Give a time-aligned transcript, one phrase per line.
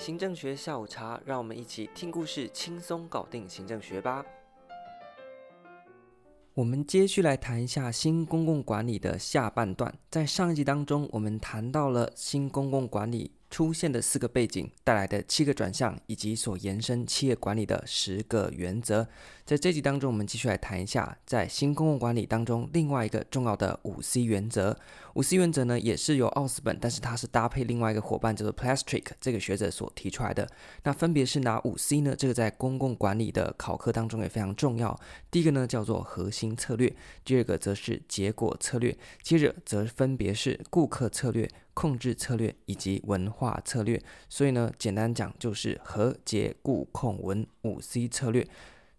[0.00, 4.24] 行政学下午茶，让我们一起听故事，轻松搞定行政学吧。
[6.54, 9.94] 我们接续来谈一下新公共管理的下半段。
[10.10, 13.30] 在上一集当中，我们谈到了新公共管理。
[13.50, 19.08] 出现的四个背景带来的七个转向，以及所延伸企业管理的十个原则，
[19.44, 24.78] 在这集当中，我们继续来谈一下，在新公共管理当中另外一个重要的五 C 原则。
[25.14, 30.48] 五 C 原则呢，也是由奥斯本，但是它是搭配另外一个伙伴叫做 Plastic 这个学者所提出来的。
[30.84, 32.14] 那分别是哪五 C 呢？
[32.16, 34.96] 这个在公共管理的考科当中也非常重要。
[35.28, 41.50] 第一个呢叫做核心策略，第二个则是结果策略，接着则分别是顾客策略。
[41.74, 48.46] 控制策略以及文化策略，所以呢，简单讲就是核、结、顾、控、文五 C 策略。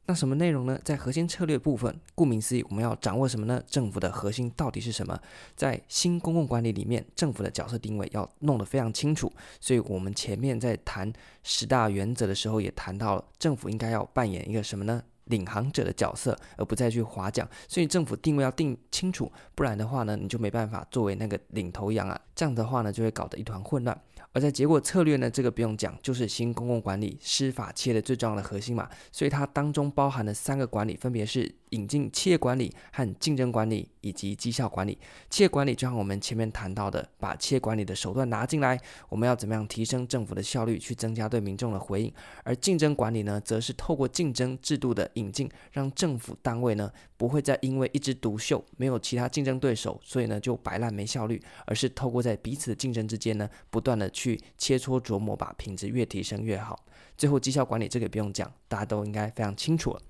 [0.08, 0.78] 那什么内容呢？
[0.84, 3.62] 在核心策略部分，顾名思义，我们要掌握什么呢？
[3.68, 5.18] 政府的核心到底是什么？
[5.56, 9.32] 在新公共管理里面，政府的角色定位要弄得非常清楚。
[9.62, 11.14] 所以我们前面在谈
[11.44, 15.02] 十大原则的时候，也谈到了政府应该要扮演一个什么呢？
[15.26, 24.00] 领航者的角色，而不再去划桨，所以政府定位要定清楚，不然的话呢，你就没办法作为那个领头羊啊，这样的话呢，就会搞得一团混乱。
[24.34, 34.98] 而在结果策略呢，这个不用讲，就是新公共管理施法切的最重要的核心嘛，所以它当中包含的三个管理，分别是引进企业管理和竞争管理以及绩效管理。
[35.30, 42.13] 企业管理就像我们前面谈到的，把企业管理的手段拿进来，我们要怎么样提升政府的效率，去增加对民众的回应。
[42.44, 54.12] 而竞争管理呢，则是透过竞争制度的引进，让政府单位呢不会再因为一枝独秀，没有其他竞争对手，所以呢就摆烂没效率，而是透过在彼此的竞争之间呢，不断的。
[54.12, 56.85] 去切磋琢磨，把品质越提升越好。
[57.18, 60.02] 最后，绩效管理这个也不用讲，大家都应该非常清楚了。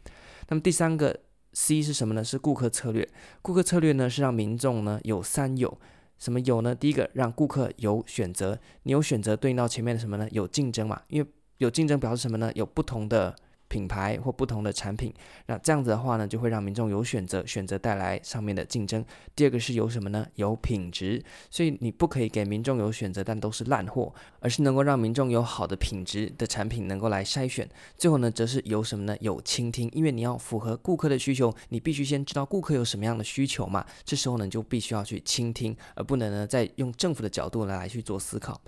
[0.49, 1.17] 那么第三个
[1.53, 2.23] C 是什么呢？
[2.23, 3.07] 是顾客策略。
[3.41, 5.77] 顾客策略呢，是让民众呢有三有。
[6.17, 6.75] 什么有呢？
[6.75, 8.59] 第一个，让顾客有选择。
[8.83, 10.27] 你有选择，对应到前面的什么呢？
[10.31, 11.01] 有竞争嘛？
[11.07, 12.51] 因为有竞争表示什么呢？
[12.53, 13.35] 有不同的。
[13.71, 15.13] 品牌或不同的产品，
[15.45, 19.03] 那这样子的话呢，就会让民众有选择，选择带来上面的竞争。
[19.33, 20.27] 第二个是有什么呢？
[20.35, 27.65] 有品质，所以你不可以给民众有选择，但都是烂货，而是能够让民众有好的品质的产品能够来筛选。
[27.97, 29.15] 最后呢，则是有什么呢？
[29.21, 33.85] 有倾听，因为你要符合顾客的需求，你必须先知道顾客有什么样的需求嘛。
[34.03, 38.59] 这时候呢，就必须要去倾听，而不能呢再用政府的角度来来去做思考。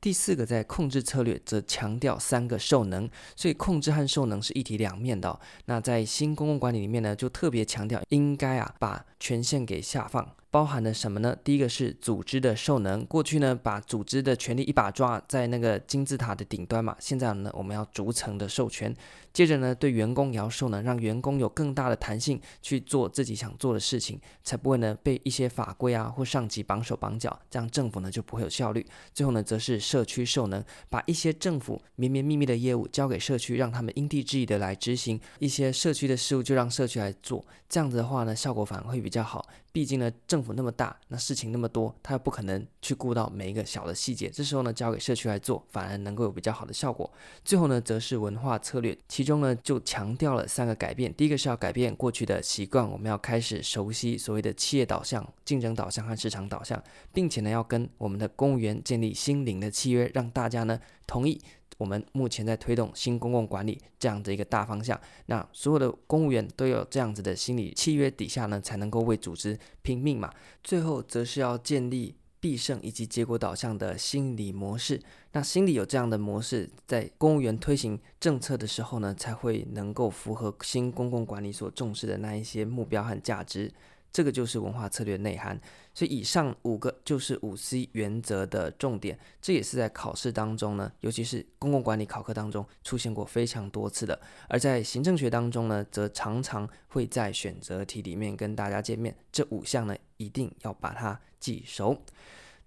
[0.00, 5.38] 第四个，在控制策略则强调三个受能，所以控制和受能是一体两面的哦。
[5.66, 10.34] 那在新公共管理里面呢，就特别强调应该啊把权限给下放。
[10.50, 11.36] 包含了什么呢？
[11.44, 18.92] 第一个是组织的受能，过去呢把组织的权力一把抓在那个金字塔的顶端嘛，现在呢我们要逐层的授权，
[19.32, 28.84] 接着呢对员工也要受能，让员工有更大的弹性去做自己想做的事情，才不会呢被一些法规啊或上级绑手绑脚，这样政府呢就不会有效率。
[29.14, 39.46] 最后呢则是社区受能，把一些政府绵绵密密的业务交给社区，让他们因地制宜的来执行一些社区的事务，就让社区来做，这样子的话呢效果反而会比较好。
[39.72, 44.28] 毕竟呢，政府那么大，那事情那么多，他又不可能去顾到每一个小的细节。
[44.28, 47.08] 这时候呢，交给社区来做，反而能够有比较好的效果。
[47.44, 51.14] 最后呢，则是文化策略，其中呢就强调了三个改变。
[51.14, 56.82] 第一个是要改变过去的习惯，我们要开始熟悉所谓的企业导向、竞争导向和市场导向，
[57.12, 61.40] 并且呢，要跟我们的公务员建立心灵的契约，让大家呢同意。
[61.80, 70.30] 我们目前在推动新公共管理这样的一个大方向，那所有的公务员都有这样子的心理契约底下呢，才能够为组织拼命嘛。
[70.62, 75.00] 最后则是要建立必胜以及结果导向的心理模式。
[75.32, 83.72] 那心里有这样的模式，在公务员推行政策的时候呢，才会能够符合新公共管理所重视的那一些目标和价值。
[84.12, 85.60] 这个就是文化策略内涵，
[85.94, 94.20] 所以以上五个就是五 C 原则的重点，这也是在考试当中呢，尤其是公共管理考科当中出现过非常多次的。
[94.48, 99.16] 而在行政学当中呢，则常常会在选择题里面跟大家见面。
[99.30, 101.96] 这五项呢，一定要把它记熟。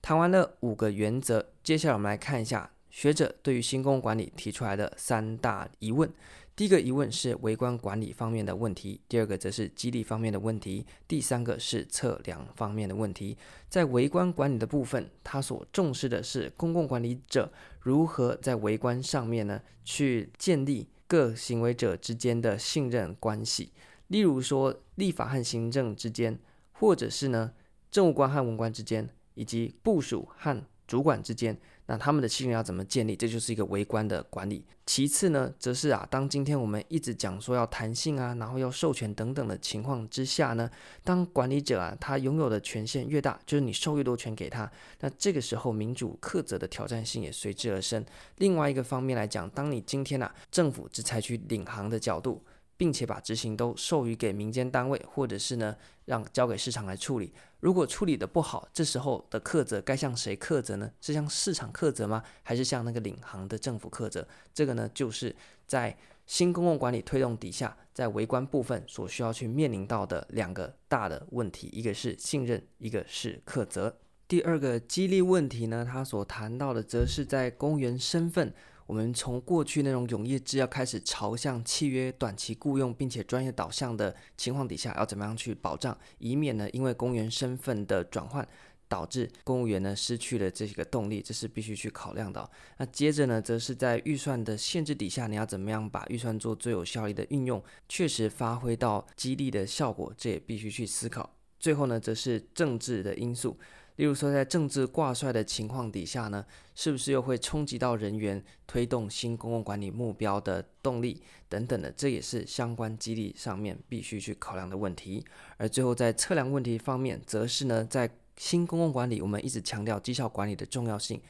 [0.02, 6.10] 谈完了五个原则，接下来我们来看一下学者对于新公共管理提出来的三大疑问。
[6.56, 13.36] 第一个疑问是微观管理方面的问题，第二个则是激励方面的问题，第三个是测量方面的问题。
[13.70, 23.72] 在微观管理的部分，他所重视的是公共管理者如何在微观上面呢，去建立各行为者之间的信任关系。
[24.10, 26.38] 例如说，立法和行政之间，
[26.72, 27.54] 或者是呢，
[27.90, 33.16] 政务官和文官之间，以及部属和主管之间，那他们的信任要怎么建立？
[33.16, 34.66] 这就是一个微观的管理。
[34.86, 40.70] 其次呢，则是啊，当今天我们一直讲说要弹性啊，然后要授权等等的情况之下呢，
[41.04, 44.70] 当管理者啊，他拥有的权限越大，就是你授越多权给他，
[45.00, 48.04] 那这个时候民主课责的挑战性也随之而生。
[48.38, 52.42] 另外一个方面来讲，当你今天啊，政府只采取领航的角度。
[52.76, 55.76] 并且把执行都授予给民间单位，或者是呢，
[56.06, 57.34] 让交给市场来处理。
[57.60, 60.92] 如果处理得不好，这时候的课责该向谁课责呢？
[61.00, 62.24] 是向市场课责吗？
[62.42, 64.28] 还是向那个领航的政府课责？
[64.54, 65.34] 这个呢，就是
[65.66, 73.98] 在新公共管理推动底下，在微观部分所需要去面临到的两个大的问题，一个是信任，一个是课责。
[74.28, 78.54] 第二个激励问题呢，他所谈到的则是在公务员身份。
[78.86, 88.48] 我们从过去那种永业制要开始朝向契约、短期雇佣，并且专业导向的情况底下，要怎么样去保障，以免呢，因为公务员身份的转换，
[88.88, 92.48] 导致公务员呢失去了这个动力，这是必须去考量的。
[92.78, 101.36] 那接着呢，则是在预算的限制底下，你要怎么样把预算做最有效率的运用，确实发挥到激励的效果，这也必须去思考。
[101.60, 103.58] 最后呢，则是政治的因素。
[103.98, 106.44] 例如说，在政治挂帅的情况底下呢，
[106.74, 111.92] 是不是又会冲击到人员推动新公共管理目标的动力等等的？
[111.92, 115.24] 这也是相关激励上面必须去考量的问题。
[115.58, 121.22] 而最后在测量问题方面，则是呢，在新公共管理，我们一直强调绩效管理的重要性，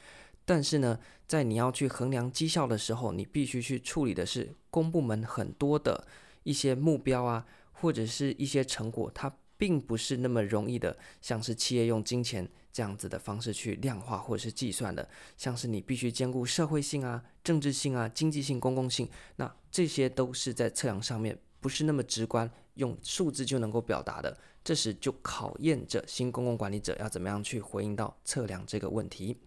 [0.45, 6.07] 但是呢，在你要去衡量绩效的时候，你必须去处理的是公部门很多的
[6.44, 9.36] 一些目标啊，或者是一些成果，它。
[9.57, 15.07] 并不是那么容易的，像是企业用金钱这样子的方式去量化或者是计算的，
[15.38, 24.38] 像是你必须兼顾社会性啊、政治性啊、经济性、公共性，那这些都是在测量上面不是那么直观，用数字就能够表达的。
[24.63, 29.38] 这时就考验着新公共管理者要怎么样去回应到测量这个问题。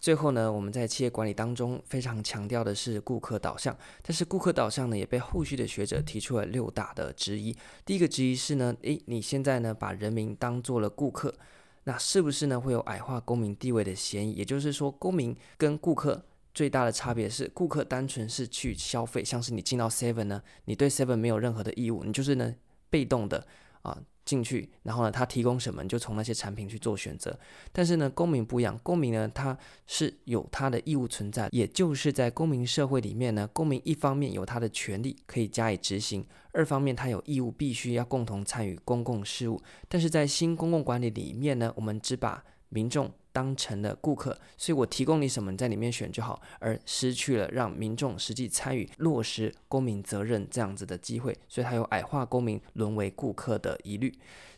[0.00, 7.56] 最后呢，我们在企业管理当中非常强调的是顾客导向，但是顾客导向呢也被后续的学者提出了六大的质疑。
[7.84, 11.34] 第一个质疑是呢，诶，你现在呢把人民当做了顾客，
[11.82, 14.32] 那是不是呢会有矮化公民地位的嫌疑？
[14.34, 16.24] 也就是说，公民跟顾客
[16.54, 22.54] 最大的差别是，顾客单纯是去消费，像是你进到 Seven 呢，你对 Seven 没有任何的义务，你就是呢
[22.88, 23.44] 被动的
[23.82, 23.98] 啊。
[24.28, 27.34] 进去，然后呢，他提供什么，你就从那些产品去做选择。
[27.72, 36.22] 但是呢，公民不一样，公民呢，他是有他的义务存在，也就是在公民社会里面呢，公民一方面有他的权利可以加以执行，
[36.52, 39.58] 二方面他有义务必须要共同参与公共事务。
[39.88, 54.12] 但是在新公共管理里面呢，我们只把民众当成了顾客，所以我提供你什么，你在里面选就好，而失去了让民众实际参与落实公民责任这样子的机会，所以它有矮化公民沦为顾客的疑虑。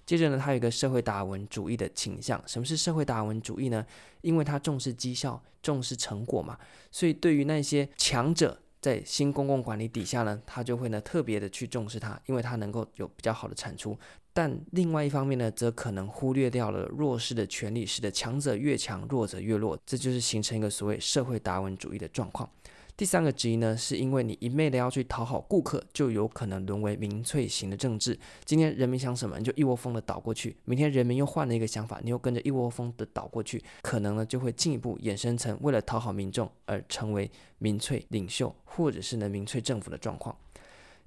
[0.06, 2.42] 接着呢，它有一个社会达尔文主义的倾向。
[2.46, 3.84] 什么是社会达尔文主义呢？
[4.22, 6.58] 因为它重视绩效、重视成果嘛，
[6.90, 8.60] 所以对于那些强者。
[8.80, 13.94] 在新公共管理底下呢，他就会呢特别的去重视它，因为它能够有比较好的产出。
[14.32, 22.48] 但另外一方面呢，则可能忽略掉了弱势的权利，使得强者越强，弱者越弱，这就是形成一个所谓社会达尔文主义的状况。
[22.96, 28.18] 第三个质疑呢，是因为你一昧的要去讨好顾客，就有可能沦为民粹型的政治。
[28.44, 40.36] 今天人民想什么，你就一窝蜂的倒过去；明天人民又换了一个想法，你又跟着一窝蜂的倒过去，可能呢就会进一步衍生成为了讨好民众而成为民粹领袖，或者是呢民粹政府的状况。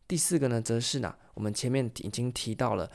[0.07, 2.89] 第四个呢，则是呢我们前面已经提到了，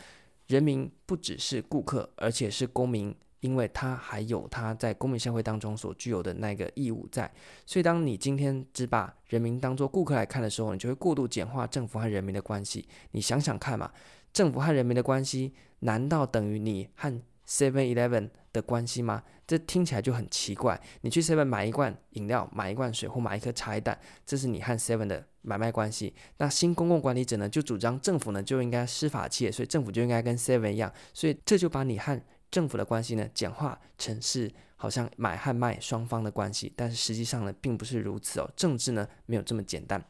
[0.47, 3.15] 人民不只是顾客，而且是公民。
[3.41, 7.33] 因为他还有他在公民社会当中所具有的那个义务在，
[7.65, 12.89] 所以当你今天只把人民当做顾客来看的时候，你就会过度简化政府和人民的关系。
[13.13, 13.93] 你想想看嘛，
[14.33, 19.23] 政府和人民的关系难道等于你和 Seven Eleven 的关系吗？
[19.47, 20.81] 这听起来就很奇怪。
[21.03, 23.97] 你去 Seven 买一罐饮料、买一罐水或买一颗茶叶蛋，
[24.27, 26.13] 这是你和 Seven 的买卖关系。
[26.37, 38.51] 那新公共管理者呢，就主张政府呢就应该司法企业，所以政府就应该跟 Seven 一样，所以这就把你和政府的关系呢，简化成是好像买和卖双方的关系，但是实际上呢，并不是如此哦。
[38.55, 40.05] 政治呢，没有这么简单。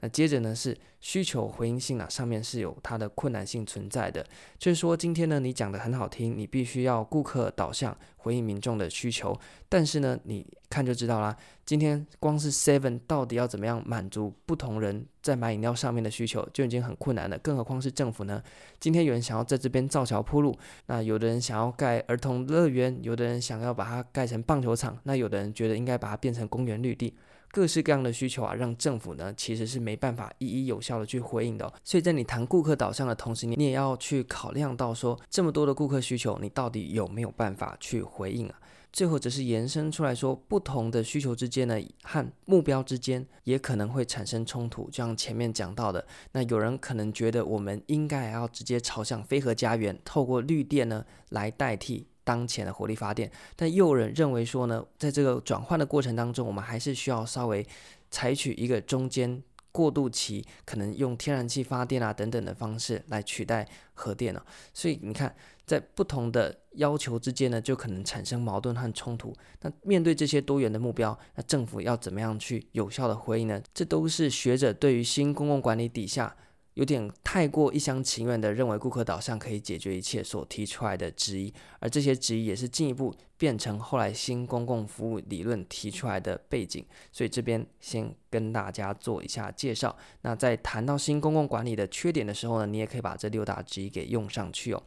[0.00, 4.24] 那接着呢，是需求回应性啊，上面是有它的困难性存在的。
[4.58, 9.38] 就是说，今天呢，你讲的很好听，你必须要顾客导向，回应民众的需求。
[9.68, 11.34] 但是呢，你看就知道啦，
[11.64, 17.38] 今天光是 Seven 到底要怎么样满足不同人在买饮料上面的需求，就已经很困难了。
[17.38, 18.42] 更何况是政府呢？
[18.78, 20.54] 今天有人想要在这边造桥铺路，
[20.86, 27.14] 那有的人想要盖儿童乐园，有的人想要把它盖成棒球场，那有的人觉得应该把它变成公园绿地。
[27.50, 31.72] 各式各样的需求啊，让政府呢其实是没办法一一有效的去回应的。
[31.82, 38.60] 所以在你谈顾客导向的同时，你你也要去考量到说，这么多的顾客需求，你到底有没有办法去回应啊？
[38.92, 44.84] 最后则是延伸出来说，不同的需求之间呢，和目标之间也可能会产生冲突。
[44.86, 57.64] 就像前面讲到的，那有人可能觉得我们应该要直接朝向非核家园，透过绿电呢来代替当前的火力发电，但又有人认为说呢，在这个转换的过程当中，我们还是需要稍微
[58.10, 59.40] 采取一个中间。
[59.76, 64.42] 过渡期可能用天然气发电啊等等的方式来取代核电了，
[64.72, 69.34] 所以你看，在不同的要求之间呢，就可能产生矛盾和冲突。
[69.60, 73.60] 那面对这些多元的目标，那政府要怎么样去有效的回应呢？
[73.74, 76.34] 这都是学者对于新公共管理底下。
[76.76, 86.84] 有点太过一厢情愿的认为顾客导向可以解决一切所提出来的质疑，而这些质疑也是进一步变成后来新公共服务理论提出来的背景。
[87.10, 89.96] 所以这边先跟大家做一下介绍。
[90.20, 94.82] 那在谈到新公共管理的缺点的时候呢，你也可以把这六大质疑给用上去哦。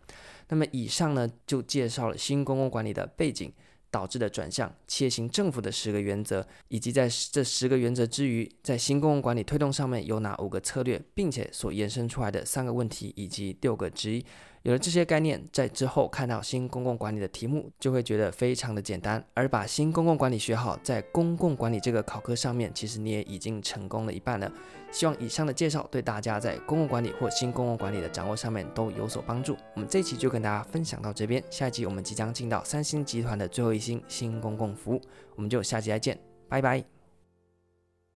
[0.50, 3.52] 那么以上呢就介绍了新公共管理的背景。
[3.92, 14.26] 导致的转向，企业型政府的十个原则，以及在这十个原则之余，在新公共管理推动上面有哪五个策略，并且所延伸出来的三个问题以及六个之一。
[14.64, 19.24] 有了这些概念，在之后看到新公共管理的题目，就会觉得非常的简单。
[19.34, 24.52] 而把新公共管理学好，在公共管理这个考科上面，其实你也已经成功了一半了。
[24.92, 29.56] 希望以上的介绍对大家在公共管理或新公共管理的掌握上面都有所帮助。
[29.76, 35.02] 我们这期就跟大家分享到这边，下一集我们即将进到三星集团的最后一星新公共服务，
[35.36, 36.99] 我们就下期再见，拜拜。